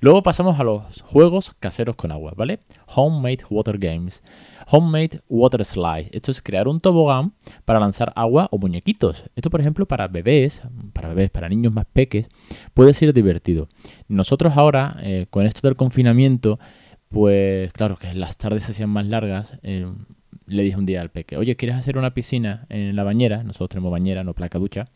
Luego 0.00 0.22
pasamos 0.22 0.60
a 0.60 0.64
los 0.64 1.02
juegos 1.02 1.52
caseros 1.68 1.96
con 1.96 2.10
agua, 2.10 2.32
¿vale? 2.34 2.60
Homemade 2.94 3.44
Water 3.50 3.76
Games. 3.76 4.22
Homemade 4.70 5.20
Water 5.28 5.62
Slide. 5.62 6.08
Esto 6.12 6.30
es 6.30 6.40
crear 6.40 6.66
un 6.66 6.80
tobogán 6.80 7.34
para 7.66 7.78
lanzar 7.78 8.10
agua 8.16 8.48
o 8.50 8.58
muñequitos. 8.58 9.24
Esto, 9.36 9.50
por 9.50 9.60
ejemplo, 9.60 9.86
para 9.86 10.08
bebés, 10.08 10.62
para 10.94 11.08
bebés, 11.08 11.28
para 11.30 11.50
niños 11.50 11.74
más 11.74 11.84
peques, 11.84 12.26
puede 12.72 12.94
ser 12.94 13.12
divertido. 13.12 13.68
Nosotros 14.08 14.56
ahora, 14.56 14.96
eh, 15.02 15.26
con 15.28 15.44
esto 15.44 15.60
del 15.68 15.76
confinamiento, 15.76 16.58
pues 17.10 17.70
claro 17.74 17.98
que 17.98 18.14
las 18.14 18.38
tardes 18.38 18.64
se 18.64 18.72
hacían 18.72 18.88
más 18.88 19.06
largas. 19.06 19.52
Eh, 19.62 19.86
le 20.46 20.62
dije 20.62 20.78
un 20.78 20.86
día 20.86 21.02
al 21.02 21.10
peque, 21.10 21.36
oye, 21.36 21.54
¿quieres 21.56 21.76
hacer 21.76 21.98
una 21.98 22.14
piscina 22.14 22.64
en 22.70 22.96
la 22.96 23.04
bañera? 23.04 23.42
Nosotros 23.42 23.68
tenemos 23.68 23.92
bañera, 23.92 24.24
no 24.24 24.32
placa 24.32 24.58
ducha. 24.58 24.88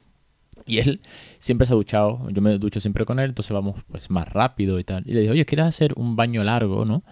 Y 0.66 0.78
él 0.78 1.00
siempre 1.38 1.66
se 1.66 1.72
ha 1.72 1.76
duchado, 1.76 2.28
yo 2.30 2.40
me 2.42 2.58
ducho 2.58 2.80
siempre 2.80 3.04
con 3.04 3.18
él, 3.18 3.30
entonces 3.30 3.52
vamos 3.52 3.82
pues 3.90 4.10
más 4.10 4.28
rápido 4.28 4.78
y 4.78 4.84
tal. 4.84 5.02
Y 5.06 5.12
le 5.12 5.20
dije, 5.20 5.32
oye, 5.32 5.44
¿quieres 5.44 5.66
hacer 5.66 5.92
un 5.96 6.16
baño 6.16 6.44
largo, 6.44 6.84
no? 6.84 7.02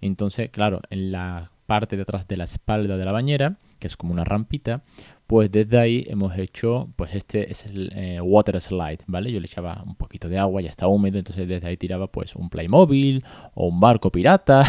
Entonces, 0.00 0.50
claro, 0.50 0.80
en 0.90 1.12
la 1.12 1.50
parte 1.66 1.96
de 1.96 2.02
atrás 2.02 2.28
de 2.28 2.36
la 2.36 2.44
espalda 2.44 2.96
de 2.96 3.04
la 3.04 3.12
bañera, 3.12 3.56
que 3.78 3.86
es 3.86 3.96
como 3.96 4.12
una 4.12 4.24
rampita, 4.24 4.82
pues 5.26 5.50
desde 5.50 5.78
ahí 5.78 6.04
hemos 6.08 6.38
hecho, 6.38 6.88
pues 6.94 7.14
este 7.14 7.50
es 7.50 7.66
el 7.66 7.90
eh, 7.94 8.20
water 8.20 8.60
slide, 8.60 9.00
¿vale? 9.08 9.32
Yo 9.32 9.40
le 9.40 9.46
echaba 9.46 9.82
un 9.84 9.96
poquito 9.96 10.28
de 10.28 10.38
agua, 10.38 10.60
ya 10.60 10.70
está 10.70 10.86
húmedo, 10.86 11.18
entonces 11.18 11.48
desde 11.48 11.66
ahí 11.66 11.76
tiraba 11.76 12.06
pues 12.06 12.36
un 12.36 12.48
Playmobil, 12.48 13.24
o 13.54 13.66
un 13.66 13.80
barco 13.80 14.12
pirata, 14.12 14.62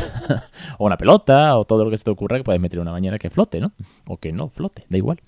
o 0.79 0.85
una 0.85 0.97
pelota, 0.97 1.57
o 1.59 1.65
todo 1.65 1.85
lo 1.85 1.91
que 1.91 1.97
se 1.99 2.03
te 2.03 2.09
ocurra 2.09 2.37
que 2.37 2.43
puedes 2.43 2.59
meter 2.59 2.77
en 2.77 2.81
una 2.83 2.91
bañera 2.91 3.19
que 3.19 3.29
flote, 3.29 3.61
¿no? 3.61 3.73
O 4.07 4.17
que 4.17 4.31
no 4.31 4.49
flote, 4.49 4.85
da 4.89 4.97
igual. 4.97 5.21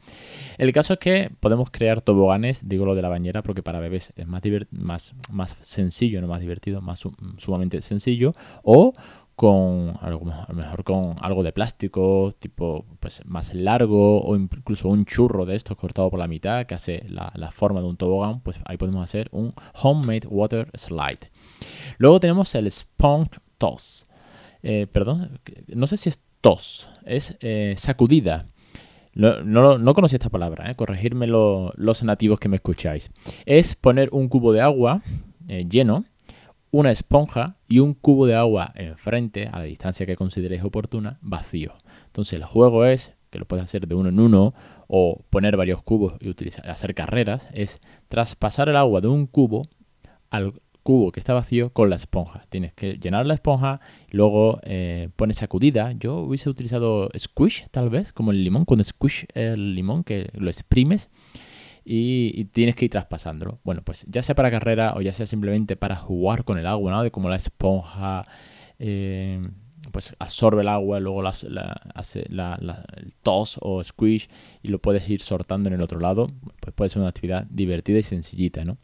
El 0.58 0.74
caso 0.74 0.94
es 0.94 1.00
que 1.00 1.32
podemos 1.40 1.70
crear 1.70 2.02
toboganes, 2.02 2.68
digo 2.68 2.86
lo 2.86 2.96
de 2.96 3.04
la 3.04 3.10
bañera, 3.10 3.44
porque 3.44 3.62
para 3.62 3.80
bebés 3.80 4.12
es 4.16 4.25
más, 4.25 4.42
más, 4.72 5.14
más 5.32 5.56
sencillo, 5.62 6.22
no 6.22 6.28
más 6.28 6.42
divertido, 6.42 6.82
más 6.82 7.08
sumamente 7.38 7.82
sencillo, 7.84 8.34
o 8.63 8.94
con 9.39 9.98
a 10.01 10.10
lo 10.10 10.19
mejor 10.53 10.84
con 10.84 11.15
algo 11.22 11.43
de 11.43 11.53
plástico, 11.53 12.36
tipo 12.39 12.84
pues 13.00 13.22
más 13.25 13.53
largo, 13.53 14.22
o 14.22 14.36
incluso 14.36 14.89
un 14.89 15.05
churro 15.05 15.46
de 15.46 15.55
estos 15.55 15.77
cortado 15.77 16.10
por 16.10 16.19
la 16.19 16.27
mitad 16.27 16.65
que 16.65 16.75
hace 16.75 17.05
la, 17.08 17.31
forma 17.53 17.79
de 17.79 17.88
un 17.88 17.96
tobogán, 17.96 18.41
pues 18.41 18.60
ahí 18.65 18.75
podemos 18.75 19.01
hacer 19.01 19.29
un 19.31 19.53
homemade 19.81 20.27
water 20.27 20.69
slide. 20.74 21.31
Luego 22.00 22.19
tenemos 22.19 22.53
el 22.53 22.69
sponge 22.69 23.39
toss. 23.58 24.05
Eh, 24.62 24.88
perdón, 24.91 25.39
no 25.67 25.88
sé 25.88 25.96
si 25.96 26.10
es 26.10 26.19
toss, 26.41 26.89
es 27.05 27.38
eh, 27.39 27.75
sacudida. 27.77 28.46
No, 29.13 29.41
no, 29.41 29.93
conocí 29.93 30.17
esta 30.17 30.29
palabra, 30.29 30.69
eh, 30.69 30.75
los 31.17 32.03
nativos 32.03 32.39
que 32.39 32.50
me 32.50 32.58
escucháis. 32.58 33.10
Es 33.46 33.77
poner 33.77 34.10
un 34.12 34.27
cubo 34.27 34.51
de 34.51 34.60
agua 34.60 35.01
eh, 35.48 35.65
lleno 35.65 36.03
una 36.72 36.92
esponja 36.92 37.58
y 37.68 37.80
un 37.80 37.94
cubo 37.94 38.28
de 38.28 38.36
agua 38.36 38.72
enfrente, 38.76 39.48
a 39.52 39.60
la 39.60 39.66
distancia 39.66 40.06
que 40.06 40.16
consideréis 40.16 40.64
oportuna, 40.64 41.18
vacío. 41.22 41.74
Entonces 42.08 42.34
el 42.34 42.44
juego 42.44 42.86
es, 42.86 43.14
que 43.30 43.40
lo 43.40 43.46
puedes 43.46 43.66
hacer 43.66 43.88
de 43.88 43.96
uno 43.96 44.10
en 44.10 44.20
uno, 44.20 44.54
o 44.88 45.24
poner 45.30 45.58
varios 45.58 45.82
cubos 45.82 46.14
y 46.20 46.30
utilizar, 46.30 46.70
hacer 46.70 46.94
carreras, 46.94 47.48
es 47.54 47.80
traspasar 48.08 48.70
el 48.70 48.76
agua 48.76 49.02
de 49.02 49.08
un 49.08 49.28
cubo 49.28 49.68
al 50.30 50.54
cubo 50.84 51.12
que 51.12 51.20
está 51.20 51.34
vacío 51.34 51.72
con 51.72 51.90
la 51.90 51.96
esponja. 51.96 52.46
Tienes 52.50 52.74
que 52.74 52.94
llenar 52.94 53.26
la 53.26 53.36
esponja, 53.36 53.80
luego 54.10 54.60
eh, 54.64 55.10
pones 55.16 55.38
sacudida. 55.38 55.92
Yo 55.94 56.18
hubiese 56.18 56.50
utilizado 56.50 57.10
squish, 57.18 57.68
tal 57.72 57.90
vez, 57.90 58.12
como 58.14 58.32
el 58.32 58.44
limón, 58.44 58.66
cuando 58.66 58.84
squish 58.84 59.26
el 59.34 59.76
limón, 59.76 60.04
que 60.04 60.30
lo 60.34 60.50
exprimes 60.50 61.10
y, 61.91 62.46
tienes 62.46 62.75
que 62.75 62.86
ir 62.86 62.91
traspasándolo. 62.91 63.60
Bueno, 63.63 63.81
pues 63.84 64.05
ya 64.08 64.22
sea 64.22 64.36
para 64.36 64.51
carrera 64.51 64.93
o 64.96 65.01
ya 65.01 65.12
sea 65.13 65.25
simplemente 65.25 65.75
para 65.75 65.96
jugar 65.96 66.43
con 66.43 66.60
el 66.60 66.67
agua, 66.67 66.91
¿no? 66.91 67.01
De 67.01 67.10
cómo 67.10 67.29
la 67.29 67.36
esponja 67.36 68.27
eh, 68.77 69.41
pues 69.91 70.13
absorbe 70.19 70.62
el 70.62 70.67
agua, 70.67 71.00
luego 71.00 71.24
la, 71.24 71.31
hace 71.96 72.27
el 72.29 73.13
toss 73.24 73.58
o 73.60 73.84
squish 73.84 74.29
y 74.62 74.67
lo 74.67 74.79
puedes 74.79 75.10
ir 75.10 75.19
sortando 75.22 75.67
en 75.67 75.74
el 75.74 75.81
otro 75.81 76.00
lado. 76.00 76.27
Pues 76.60 76.75
puede 76.75 76.89
ser 76.91 77.00
una 77.00 77.10
actividad 77.10 77.48
divertida 77.50 77.98
y 77.98 78.03
sencillita, 78.03 78.63
¿no? 78.65 78.77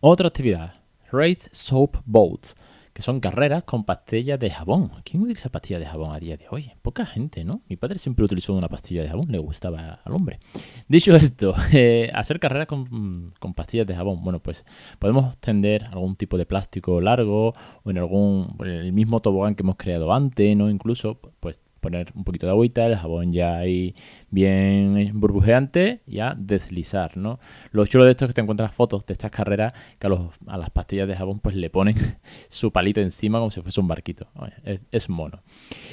Otra 0.00 0.28
actividad, 0.28 0.72
Race 1.12 1.50
Soap 1.52 1.98
Boat 2.06 2.54
que 2.96 3.02
son 3.02 3.20
carreras 3.20 3.64
con 3.64 3.84
pastillas 3.84 4.40
de 4.40 4.48
jabón. 4.48 4.90
¿Quién 5.04 5.22
utiliza 5.22 5.50
pastillas 5.50 5.80
de 5.80 5.86
jabón 5.86 6.14
a 6.14 6.18
día 6.18 6.38
de 6.38 6.46
hoy? 6.50 6.72
Poca 6.80 7.04
gente, 7.04 7.44
¿no? 7.44 7.60
Mi 7.68 7.76
padre 7.76 7.98
siempre 7.98 8.24
utilizó 8.24 8.54
una 8.54 8.70
pastilla 8.70 9.02
de 9.02 9.10
jabón, 9.10 9.30
le 9.30 9.36
gustaba 9.36 10.00
al 10.02 10.14
hombre. 10.14 10.38
Dicho 10.88 11.14
esto, 11.14 11.54
eh, 11.74 12.10
hacer 12.14 12.40
carreras 12.40 12.66
con, 12.66 13.34
con, 13.38 13.52
pastillas 13.52 13.86
de 13.86 13.94
jabón, 13.94 14.24
bueno, 14.24 14.40
pues 14.40 14.64
podemos 14.98 15.36
tender 15.36 15.84
algún 15.84 16.16
tipo 16.16 16.38
de 16.38 16.46
plástico 16.46 16.98
largo 17.02 17.52
o 17.84 17.90
en 17.90 17.98
algún, 17.98 18.56
el 18.64 18.94
mismo 18.94 19.20
tobogán 19.20 19.56
que 19.56 19.62
hemos 19.62 19.76
creado 19.76 20.14
antes, 20.14 20.56
¿no? 20.56 20.70
Incluso, 20.70 21.20
pues 21.40 21.60
poner 21.86 22.12
un 22.16 22.24
poquito 22.24 22.46
de 22.46 22.52
agüita, 22.52 22.86
el 22.86 22.96
jabón 22.96 23.32
ya 23.32 23.58
ahí 23.58 23.94
bien 24.30 25.12
burbujeante, 25.14 26.02
ya 26.06 26.34
deslizar, 26.36 27.16
¿no? 27.16 27.38
Lo 27.70 27.86
chulo 27.86 28.04
de 28.04 28.10
esto 28.10 28.24
es 28.24 28.30
que 28.30 28.34
te 28.34 28.40
encuentras 28.40 28.74
fotos 28.74 29.06
de 29.06 29.12
estas 29.12 29.30
carreras 29.30 29.72
que 30.00 30.08
a, 30.08 30.56
las 30.56 30.70
pastillas 30.70 31.06
de 31.06 31.14
jabón 31.14 31.38
pues 31.38 31.54
le 31.54 31.70
ponen 31.70 31.94
su 32.48 32.72
palito 32.72 33.00
encima 33.00 33.38
como 33.38 33.52
si 33.52 33.60
fuese 33.60 33.80
un 33.80 33.86
barquito. 33.86 34.26
Es, 34.64 34.80
es, 34.90 35.08
mono. 35.08 35.42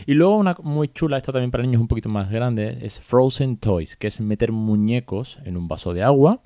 Y 0.08 0.16
luego 0.16 0.36
una 0.38 0.56
muy 0.64 0.88
chula, 0.88 1.18
esta 1.18 1.32
también 1.32 1.52
para 1.52 1.64
niños 1.64 1.80
un 1.80 1.88
poquito 1.88 2.10
más 2.10 2.32
grandes, 2.32 2.82
es 2.82 3.00
Frozen 3.00 3.58
Toys, 3.58 3.96
que 3.96 4.08
es 4.08 4.20
meter 4.20 4.52
muñecos 4.52 5.38
en 5.46 5.58
un 5.58 5.68
vaso 5.68 5.94
de 5.94 6.02
agua 6.02 6.42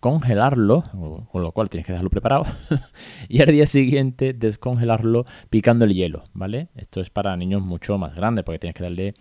congelarlo, 0.00 0.84
con 1.30 1.42
lo 1.42 1.52
cual 1.52 1.68
tienes 1.68 1.86
que 1.86 1.92
dejarlo 1.92 2.10
preparado, 2.10 2.44
y 3.28 3.40
al 3.42 3.48
día 3.48 3.66
siguiente 3.66 4.32
descongelarlo 4.32 5.26
picando 5.50 5.84
el 5.84 5.94
hielo, 5.94 6.24
¿vale? 6.34 6.68
Esto 6.76 7.00
es 7.00 7.10
para 7.10 7.36
niños 7.36 7.62
mucho 7.62 7.98
más 7.98 8.14
grandes, 8.14 8.44
porque 8.44 8.58
tienes 8.58 8.74
que 8.74 8.84
darle 8.84 9.14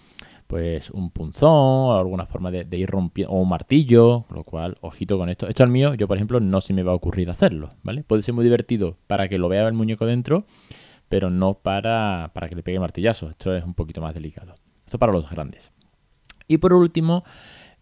pues 0.47 0.89
un 0.91 1.11
punzón 1.11 1.49
o 1.51 1.97
alguna 1.97 2.25
forma 2.25 2.51
de, 2.51 2.77
ir 2.77 2.89
rompiendo, 2.89 3.33
o 3.33 3.41
un 3.41 3.49
martillo, 3.49 4.23
con 4.27 4.37
lo 4.37 4.43
cual, 4.43 4.77
ojito 4.81 5.17
con 5.17 5.29
esto. 5.29 5.47
Esto 5.47 5.63
al 5.63 5.69
mío, 5.69 5.93
yo 5.93 6.07
por 6.07 6.17
ejemplo, 6.17 6.39
no 6.39 6.61
se 6.61 6.73
me 6.73 6.83
va 6.83 6.93
a 6.93 6.95
ocurrir 6.95 7.29
hacerlo, 7.29 7.71
¿vale? 7.83 8.03
Puede 8.03 8.23
ser 8.23 8.33
muy 8.33 8.43
divertido 8.43 8.97
para 9.07 9.27
que 9.27 9.37
lo 9.37 9.49
vea 9.49 9.67
el 9.67 9.73
muñeco 9.73 10.05
dentro, 10.05 10.45
pero 11.09 11.29
no 11.29 11.55
para, 11.55 12.31
para 12.33 12.47
que 12.49 12.55
le 12.55 12.63
pegue 12.63 12.79
martillazo. 12.79 13.29
Esto 13.29 13.55
es 13.55 13.63
un 13.63 13.73
poquito 13.73 14.01
más 14.01 14.13
delicado. 14.13 14.55
Esto 14.85 14.97
para 14.97 15.11
los 15.11 15.29
grandes. 15.29 15.71
Y 16.47 16.59
por 16.59 16.73
último, 16.73 17.23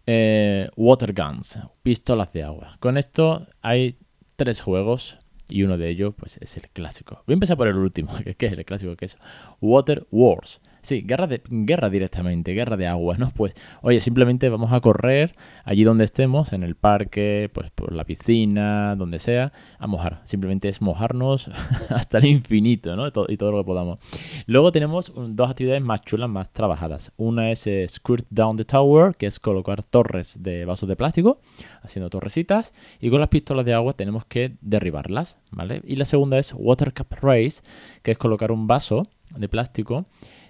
eh, 0.07 0.69
water 0.75 1.13
Guns, 1.13 1.59
pistolas 1.83 2.31
de 2.33 2.43
agua. 2.43 2.77
Con 2.79 2.97
esto 2.97 3.47
hay 3.61 3.97
tres 4.35 4.61
juegos 4.61 5.17
y 5.47 5.63
uno 5.63 5.77
de 5.77 5.89
ellos 5.89 6.13
pues, 6.17 6.37
es 6.37 6.57
el 6.57 6.69
clásico. 6.69 7.23
Voy 7.25 7.33
a 7.33 7.35
empezar 7.35 7.57
por 7.57 7.67
el 7.67 7.77
último, 7.77 8.13
que 8.37 8.45
es 8.45 8.53
el 8.53 8.65
clásico, 8.65 8.95
que 8.95 9.05
es 9.05 9.17
Water 9.61 10.07
Wars. 10.11 10.61
Sí, 10.85 11.01
guerra, 11.01 11.25
de, 11.25 11.41
guerra 11.49 11.89
directamente, 11.89 12.53
guerra 12.53 12.77
de 12.77 12.85
agua, 12.85 13.17
¿no? 13.17 13.31
Pues, 13.31 13.55
oye, 13.81 13.99
simplemente 14.01 14.49
vamos 14.49 14.71
a 14.71 14.81
correr 14.81 15.35
allí 15.63 15.83
donde 15.83 16.03
estemos, 16.03 16.53
en 16.53 16.61
el 16.61 16.75
parque, 16.75 17.49
pues 17.51 17.71
por 17.71 17.91
la 17.91 18.03
piscina, 18.03 18.95
donde 18.95 19.17
sea, 19.17 19.51
a 19.79 19.87
mojar. 19.87 20.21
Simplemente 20.25 20.69
es 20.69 20.83
mojarnos 20.83 21.49
hasta 21.89 22.19
el 22.19 22.25
infinito, 22.25 22.95
¿no? 22.95 23.07
Y 23.07 23.37
todo, 23.37 23.51
lo 23.51 23.57
que 23.57 23.63
podamos. 23.63 23.97
Luego 24.45 24.71
tenemos 24.71 25.11
dos 25.15 25.49
actividades 25.49 25.81
más 25.81 26.03
chulas, 26.03 26.29
más 26.29 26.53
trabajadas. 26.53 27.11
Una 27.17 27.49
es 27.49 27.65
eh, 27.65 27.87
Squirt 27.89 28.27
Down 28.29 28.57
the 28.57 28.65
Tower, 28.65 29.15
que 29.15 29.25
es 29.25 29.39
colocar 29.39 29.81
torres 29.81 30.43
de 30.43 30.65
vasos 30.65 30.87
de 30.87 30.95
plástico, 30.95 31.41
haciendo 31.81 32.11
torrecitas. 32.11 32.75
Y 33.01 33.09
con 33.09 33.21
las 33.21 33.29
pistolas 33.29 33.65
de 33.65 33.73
agua 33.73 33.93
tenemos 33.93 34.23
que 34.25 34.55
derribarlas, 34.61 35.37
¿vale? 35.49 35.81
Y 35.83 35.95
la 35.95 36.05
segunda 36.05 36.37
es 36.37 36.53
Water 36.55 36.93
Cup 36.93 37.07
Race, 37.21 37.63
que 38.03 38.11
es 38.11 38.19
colocar 38.19 38.51
un 38.51 38.67
vaso 38.67 39.07
de 39.35 39.49
plástico 39.49 40.05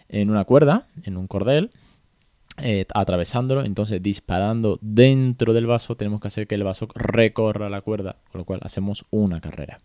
en 0.10 0.30
una 0.30 0.46
cuerda, 0.46 0.88
en 1.04 1.18
un 1.18 1.28
cordel, 1.28 1.72
eh, 2.58 2.86
atravesándolo, 2.94 3.66
entonces 3.66 4.02
disparando 4.02 4.80
dentro 4.82 5.54
del 5.54 5.66
vaso, 5.66 5.96
tenemos 5.96 6.22
que 6.22 6.30
hacer 6.30 6.48
que 6.48 6.56
el 6.56 6.64
vaso 6.64 6.88
recorra 6.96 7.70
la 7.70 7.82
cuerda, 7.82 8.18
con 8.32 8.40
lo 8.40 8.46
cual 8.46 8.62
hacemos 8.64 9.06
una 9.10 9.42
carrera. 9.42 9.80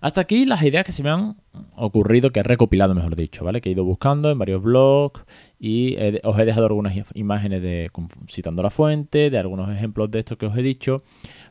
Hasta 0.00 0.22
aquí 0.22 0.46
las 0.46 0.62
ideas 0.62 0.84
que 0.84 0.92
se 0.92 1.02
me 1.02 1.10
han 1.10 1.36
ocurrido, 1.76 2.30
que 2.30 2.40
he 2.40 2.42
recopilado, 2.42 2.94
mejor 2.94 3.16
dicho, 3.16 3.44
¿vale? 3.44 3.60
Que 3.60 3.68
he 3.68 3.72
ido 3.72 3.84
buscando 3.84 4.30
en 4.30 4.38
varios 4.38 4.62
blogs 4.62 5.22
y 5.58 5.96
os 6.24 6.38
he 6.38 6.44
dejado 6.46 6.66
algunas 6.66 6.94
imágenes 7.14 7.60
de 7.60 7.90
citando 8.28 8.62
la 8.62 8.70
fuente, 8.70 9.28
de 9.28 9.38
algunos 9.38 9.68
ejemplos 9.68 10.10
de 10.10 10.20
esto 10.20 10.38
que 10.38 10.46
os 10.46 10.56
he 10.56 10.62
dicho, 10.62 11.02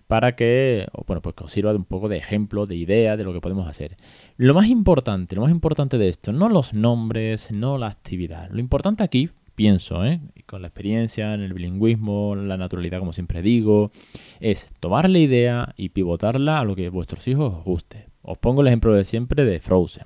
para 0.07 0.35
que, 0.35 0.87
bueno, 1.05 1.21
pues 1.21 1.35
os 1.39 1.51
sirva 1.51 1.71
de 1.71 1.77
un 1.77 1.85
poco 1.85 2.09
de 2.09 2.17
ejemplo, 2.17 2.65
de 2.65 2.75
idea 2.75 3.17
de 3.17 3.23
lo 3.23 3.33
que 3.33 3.41
podemos 3.41 3.67
hacer. 3.67 3.97
Lo 4.37 4.55
más 4.55 4.67
importante, 4.67 5.35
lo 5.35 5.41
más 5.41 5.51
importante 5.51 5.99
de 5.99 6.09
esto, 6.09 6.33
no 6.33 6.49
los 6.49 6.73
nombres, 6.73 7.51
no 7.51 7.77
la 7.77 7.87
actividad. 7.87 8.49
Lo 8.49 8.59
importante 8.59 9.03
aquí, 9.03 9.29
pienso, 9.53 10.03
¿eh? 10.03 10.21
con 10.47 10.63
la 10.63 10.69
experiencia, 10.69 11.35
en 11.35 11.41
el 11.41 11.53
bilingüismo, 11.53 12.35
la 12.35 12.57
naturalidad, 12.57 12.97
como 12.97 13.13
siempre 13.13 13.43
digo, 13.43 13.91
es 14.39 14.71
tomar 14.79 15.07
la 15.07 15.19
idea 15.19 15.73
y 15.77 15.89
pivotarla 15.89 16.59
a 16.59 16.65
lo 16.65 16.75
que 16.75 16.89
vuestros 16.89 17.27
hijos 17.27 17.53
os 17.53 17.63
guste. 17.63 18.08
Os 18.29 18.37
pongo 18.37 18.61
el 18.61 18.67
ejemplo 18.67 18.93
de 18.93 19.05
siempre 19.05 19.43
de 19.43 19.59
Frozen. 19.59 20.05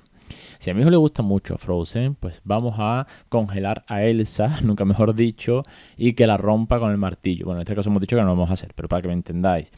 Si 0.58 0.70
a 0.70 0.74
mi 0.74 0.80
hijo 0.80 0.88
le 0.88 0.96
gusta 0.96 1.22
mucho 1.22 1.58
Frozen, 1.58 2.14
pues 2.14 2.40
vamos 2.42 2.76
a 2.78 3.06
congelar 3.28 3.84
a 3.86 4.02
Elsa, 4.02 4.60
nunca 4.64 4.86
mejor 4.86 5.14
dicho, 5.14 5.62
y 5.98 6.14
que 6.14 6.26
la 6.26 6.38
rompa 6.38 6.78
con 6.78 6.90
el 6.90 6.96
martillo. 6.96 7.44
Bueno, 7.44 7.58
en 7.58 7.64
este 7.64 7.74
caso 7.74 7.90
hemos 7.90 8.00
dicho 8.00 8.16
que 8.16 8.22
no 8.22 8.28
lo 8.28 8.34
vamos 8.34 8.48
a 8.48 8.54
hacer, 8.54 8.72
pero 8.74 8.88
para 8.88 9.02
que 9.02 9.08
me 9.08 9.14
entendáis. 9.14 9.70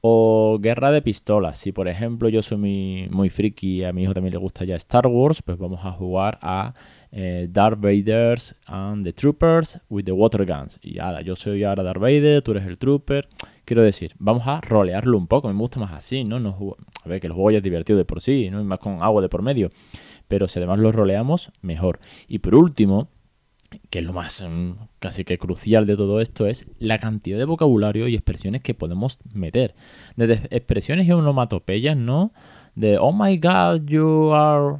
O 0.00 0.58
guerra 0.60 0.90
de 0.90 1.02
pistolas. 1.02 1.56
Si 1.58 1.70
por 1.70 1.86
ejemplo 1.86 2.28
yo 2.28 2.42
soy 2.42 3.08
muy, 3.12 3.30
friki 3.30 3.76
y 3.76 3.84
a 3.84 3.92
mi 3.92 4.02
hijo 4.02 4.12
también 4.12 4.32
le 4.32 4.38
gusta 4.38 4.64
ya 4.64 4.74
Star 4.74 5.06
Wars, 5.06 5.40
pues 5.40 5.56
vamos 5.56 5.84
a 5.84 5.92
jugar 5.92 6.40
a 6.42 6.74
eh, 7.12 7.46
Darth 7.48 7.78
Vader 7.80 8.40
and 8.66 9.04
the 9.04 9.12
Troopers 9.12 9.78
with 9.88 10.02
the 10.02 10.10
Water 10.12 10.44
Guns. 10.44 10.80
Y 10.82 10.98
ahora 10.98 11.22
yo 11.22 11.36
soy 11.36 11.62
ahora 11.62 11.84
Darth 11.84 12.00
Vader, 12.00 12.42
tú 12.42 12.50
eres 12.50 12.66
el 12.66 12.76
Trooper. 12.76 13.28
Quiero 13.64 13.82
decir, 13.82 14.14
vamos 14.18 14.46
a 14.46 14.60
rolearlo 14.60 15.16
un 15.16 15.26
poco. 15.26 15.48
Me 15.48 15.54
gusta 15.54 15.80
más 15.80 15.92
así, 15.92 16.24
¿no? 16.24 16.38
no 16.40 16.76
a 17.04 17.08
ver, 17.08 17.20
que 17.20 17.26
el 17.26 17.32
juego 17.32 17.50
ya 17.50 17.58
es 17.58 17.64
divertido 17.64 17.98
de 17.98 18.04
por 18.04 18.20
sí, 18.20 18.50
¿no? 18.50 18.60
Y 18.60 18.64
más 18.64 18.78
con 18.78 19.02
agua 19.02 19.22
de 19.22 19.28
por 19.28 19.42
medio. 19.42 19.70
Pero 20.28 20.48
si 20.48 20.58
además 20.58 20.78
lo 20.78 20.92
roleamos, 20.92 21.50
mejor. 21.62 22.00
Y 22.28 22.38
por 22.38 22.54
último, 22.54 23.08
que 23.90 24.00
es 24.00 24.04
lo 24.04 24.12
más 24.12 24.42
mm, 24.42 24.72
casi 24.98 25.24
que 25.24 25.38
crucial 25.38 25.86
de 25.86 25.96
todo 25.96 26.20
esto, 26.20 26.46
es 26.46 26.66
la 26.78 26.98
cantidad 26.98 27.38
de 27.38 27.44
vocabulario 27.44 28.08
y 28.08 28.14
expresiones 28.14 28.62
que 28.62 28.74
podemos 28.74 29.18
meter. 29.32 29.74
Desde 30.16 30.34
expresiones 30.54 31.06
y 31.06 31.12
onomatopeyas, 31.12 31.96
¿no? 31.96 32.32
De, 32.74 32.98
oh 32.98 33.12
my 33.12 33.36
god, 33.38 33.86
you 33.86 34.32
are, 34.34 34.76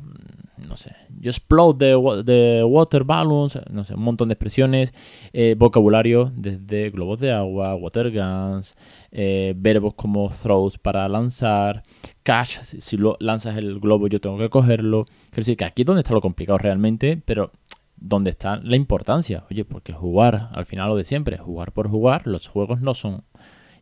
no 0.56 0.76
sé, 0.76 0.94
you 1.20 1.30
explode 1.30 1.78
the, 1.78 2.64
water 2.64 3.04
balloons, 3.04 3.58
no 3.70 3.84
sé, 3.84 3.94
un 3.94 4.02
montón 4.02 4.28
de 4.28 4.34
expresiones, 4.34 4.92
eh, 5.32 5.54
vocabulario 5.58 6.32
desde 6.34 6.90
globos 6.90 7.20
de 7.20 7.32
agua, 7.32 7.74
water 7.74 8.10
guns, 8.10 8.76
eh, 9.10 9.54
verbos 9.56 9.94
como 9.94 10.28
throws 10.30 10.78
para 10.78 11.08
lanzar, 11.08 11.82
catch, 12.22 12.58
si 12.62 12.96
lo 12.96 13.16
lanzas 13.20 13.56
el 13.56 13.80
globo 13.80 14.08
yo 14.08 14.20
tengo 14.20 14.38
que 14.38 14.48
cogerlo. 14.48 15.04
Quiero 15.04 15.36
decir 15.36 15.56
que 15.56 15.64
aquí 15.64 15.82
es 15.82 15.86
donde 15.86 16.02
está 16.02 16.14
lo 16.14 16.20
complicado 16.20 16.58
realmente, 16.58 17.20
pero 17.24 17.50
donde 17.96 18.30
está 18.30 18.56
la 18.56 18.76
importancia. 18.76 19.44
Oye, 19.50 19.64
porque 19.64 19.92
jugar, 19.92 20.50
al 20.52 20.66
final 20.66 20.88
lo 20.88 20.96
de 20.96 21.04
siempre, 21.04 21.38
jugar 21.38 21.72
por 21.72 21.88
jugar, 21.88 22.26
los 22.26 22.48
juegos 22.48 22.80
no 22.80 22.94
son 22.94 23.24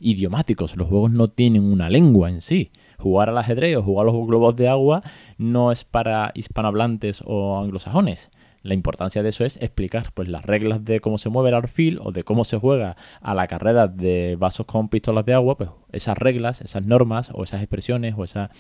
idiomáticos, 0.01 0.77
los 0.77 0.89
juegos 0.89 1.11
no 1.13 1.29
tienen 1.29 1.65
una 1.65 1.89
lengua 1.89 2.29
en 2.29 2.41
sí. 2.41 2.71
Jugar 3.03 3.31
al 3.31 3.39
ajedrez 3.39 3.77
o 3.77 3.83
jugar 3.83 4.07
a 4.07 4.13
los 4.13 4.27
globos 4.29 4.55
de 4.55 4.69
agua 4.69 5.03
no 5.37 5.73
es 5.73 5.83
para 5.85 6.31
hispanohablantes 6.37 7.25
o 7.27 7.59
anglosajones. 7.59 8.29
La 8.63 8.75
importancia 8.75 9.25
de 9.25 9.31
eso 9.31 9.45
es 9.45 9.57
explicar 9.57 10.13
pues, 10.15 10.29
las 10.29 10.45
reglas 10.45 10.85
de 10.85 11.01
cómo 11.01 11.19
se 11.19 11.29
mueve 11.29 11.49
el 11.49 11.57
arfil 11.57 11.99
o 12.01 12.13
de 12.13 12.23
cómo 12.23 12.45
se 12.45 12.59
juega 12.59 12.97
a 13.21 13.35
la 13.35 13.49
carrera 13.49 13.89
de 13.89 14.37
vasos 14.39 14.67
con 14.67 14.89
pistolas 14.89 15.25
de 15.27 15.35
agua, 15.35 15.57
pues 15.57 15.71
esas 15.91 16.17
reglas, 16.17 16.61
esas 16.61 16.87
normas 16.87 17.33
o 17.35 17.43
esas 17.43 17.61
expresiones 17.61 18.15
o 18.17 18.23
esa, 18.23 18.51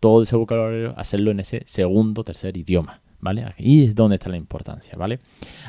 todo 0.00 0.24
ese 0.24 0.34
vocabulario, 0.34 0.94
hacerlo 0.96 1.30
en 1.30 1.38
ese 1.38 1.62
segundo, 1.64 2.24
tercer 2.24 2.56
idioma. 2.56 3.00
¿Vale? 3.20 3.44
Ahí 3.44 3.84
es 3.84 3.94
donde 3.94 4.16
está 4.16 4.28
la 4.28 4.36
importancia, 4.36 4.96
¿vale? 4.96 5.18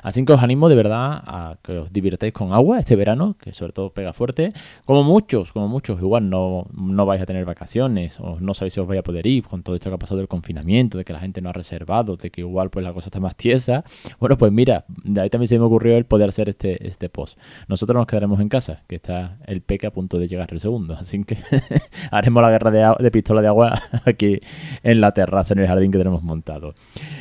Así 0.04 0.24
que 0.24 0.34
os 0.34 0.44
animo 0.44 0.70
de 0.70 0.76
verdad 0.76 1.22
a 1.26 1.58
que 1.64 1.78
os 1.78 1.92
divirtáis 1.92 2.34
con 2.34 2.54
agua 2.54 2.80
este 2.80 2.96
verano, 2.96 3.36
que 3.40 3.54
sobre 3.54 3.74
todo 3.74 3.92
pega 3.92 4.14
fuerte. 4.14 4.54
Como 4.86 5.04
muchos, 5.04 5.52
como 5.52 5.68
muchos, 5.68 6.00
igual 6.00 6.30
no, 6.30 6.68
no 6.74 7.06
vais 7.06 7.22
a 7.22 7.26
tener 7.26 7.46
vacaciones 7.46 8.20
o 8.20 8.40
no 8.40 8.54
sabéis 8.54 8.74
si 8.74 8.80
os 8.80 8.88
vais 8.88 9.00
a 9.00 9.04
poder 9.04 9.26
ir 9.26 9.44
con 9.44 9.64
todo 9.64 9.76
esto 9.76 9.90
que 9.90 9.96
ha 9.96 10.00
pasado 10.00 10.18
del 10.18 10.28
confinamiento, 10.28 10.98
de 10.98 11.06
que 11.06 11.14
la 11.14 11.20
gente 11.20 11.42
no 11.42 11.50
ha 11.50 11.54
reservado, 11.54 12.16
de 12.18 12.30
que 12.30 12.42
igual 12.42 12.70
pues 12.70 12.86
la 12.86 12.94
cosa 12.94 13.08
está 13.08 13.20
más 13.20 13.36
tiesa. 13.36 13.84
Bueno, 14.20 14.38
pues 14.38 14.52
mira, 14.52 14.86
de 15.04 15.22
ahí 15.22 15.30
también 15.30 15.48
se 15.48 15.58
me 15.58 15.66
ocurrió 15.66 15.98
el 15.98 16.06
poder 16.06 16.30
hacer 16.30 16.50
este, 16.50 16.88
este 16.88 17.10
post. 17.10 17.40
Nosotros 17.68 17.96
nos 17.96 18.08
quedaremos 18.08 18.40
en 18.40 18.50
casa, 18.50 18.84
que 18.88 18.96
está 18.96 19.38
el 19.46 19.62
peque 19.62 19.88
a 19.88 19.92
punto 19.92 20.20
de 20.20 20.28
llegar 20.28 20.50
el 20.52 20.60
segundo, 20.60 20.94
así 20.94 21.24
que 21.24 21.38
haremos 22.12 22.42
la 22.42 22.52
guerra 22.52 22.72
de, 22.72 23.04
de 23.04 23.12
pistola 23.12 23.42
de 23.42 23.48
agua 23.48 23.82
aquí 24.06 24.40
en 24.84 25.02
la 25.02 25.14
terraza, 25.14 25.54
en 25.54 25.60
el 25.60 25.68
jardín 25.68 25.92
que 25.92 25.98
tenemos 25.98 26.24
montado. 26.24 26.76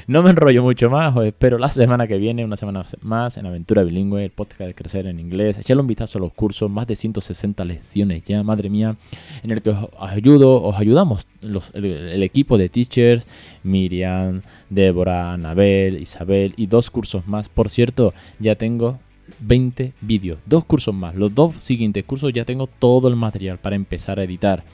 No 0.06 0.17
me 0.22 0.30
enrollo 0.30 0.62
mucho 0.62 0.90
más, 0.90 1.16
os 1.16 1.24
espero 1.24 1.58
la 1.58 1.68
semana 1.68 2.06
que 2.06 2.18
viene, 2.18 2.44
una 2.44 2.56
semana 2.56 2.84
más 3.02 3.36
en 3.36 3.46
Aventura 3.46 3.82
Bilingüe, 3.82 4.24
el 4.24 4.30
podcast 4.30 4.68
de 4.68 4.74
Crecer 4.74 5.06
en 5.06 5.20
Inglés. 5.20 5.58
Echadle 5.58 5.82
un 5.82 5.86
vistazo 5.86 6.18
a 6.18 6.20
los 6.20 6.32
cursos, 6.32 6.70
más 6.70 6.86
de 6.86 6.96
160 6.96 7.64
lecciones 7.64 8.22
ya, 8.24 8.42
madre 8.42 8.70
mía, 8.70 8.96
en 9.42 9.50
el 9.50 9.62
que 9.62 9.70
os 9.70 9.88
ayudo, 9.98 10.62
os 10.62 10.76
ayudamos 10.76 11.26
el, 11.42 12.22
equipo 12.22 12.58
de 12.58 12.68
teachers, 12.68 13.26
Miriam, 13.62 14.42
Débora, 14.70 15.32
Anabel, 15.32 16.00
Isabel 16.00 16.54
y 16.56 16.66
dos 16.66 16.90
cursos 16.90 17.26
más. 17.26 17.48
Por 17.48 17.68
cierto, 17.68 18.14
ya 18.38 18.54
tengo 18.54 18.98
20 19.40 19.92
vídeos, 20.00 20.38
dos 20.46 20.64
cursos 20.64 20.94
más. 20.94 21.14
Los 21.14 21.34
dos 21.34 21.54
siguientes 21.60 22.04
cursos 22.04 22.32
ya 22.32 22.44
tengo 22.44 22.66
todo 22.66 23.08
el 23.08 23.16
material 23.16 23.58
para 23.58 23.76
empezar 23.76 24.18
a 24.18 24.24
editar 24.24 24.64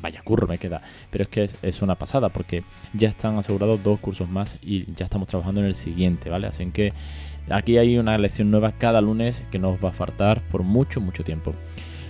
vaya, 0.00 0.22
curro 0.22 0.46
me 0.46 0.58
queda. 0.58 0.82
Pero 1.10 1.24
es 1.24 1.28
que 1.28 1.50
es, 1.62 1.82
una 1.82 1.94
pasada 1.94 2.28
porque 2.28 2.64
ya 2.92 3.08
están 3.08 3.38
asegurados 3.38 3.82
dos 3.82 3.98
cursos 4.00 4.28
más 4.28 4.58
y 4.62 4.92
ya 4.94 5.04
estamos 5.04 5.28
trabajando 5.28 5.60
en 5.60 5.66
el 5.66 5.74
siguiente, 5.74 6.30
¿vale? 6.30 6.46
Así 6.46 6.66
que 6.66 6.92
aquí 7.48 7.78
hay 7.78 7.98
una 7.98 8.16
lección 8.18 8.50
nueva 8.50 8.72
cada 8.72 9.00
lunes 9.00 9.44
que 9.50 9.58
no 9.58 9.70
os 9.70 9.84
va 9.84 9.90
a 9.90 9.92
faltar 9.92 10.42
por 10.48 10.62
mucho, 10.62 11.00
mucho 11.00 11.24
tiempo. 11.24 11.54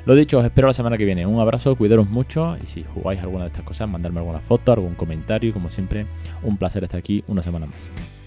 Lo 0.07 0.15
dicho, 0.15 0.39
os 0.39 0.45
espero 0.45 0.67
la 0.67 0.75
semana 0.75 0.97
que 0.97 1.05
viene. 1.05 1.27
Un 1.27 1.41
abrazo, 1.41 1.77
cuidaros 1.77 2.09
mucho 2.09 2.57
y 2.63 2.67
si 2.67 2.85
jugáis 2.85 3.21
alguna 3.21 3.45
de 3.45 3.49
estas 3.49 3.65
cosas, 3.65 3.89
mandarme 3.89 4.21
alguna 4.21 4.41
foto, 4.41 4.73
algún 4.73 4.95
comentario 4.95 5.53
como 5.53 5.71
siempre, 5.71 6.07
un 6.43 6.57
placer 6.57 6.85
estar 6.85 6.99
aquí 6.99 7.23
una 7.29 7.43
semana 7.43 7.67
más. 7.67 8.20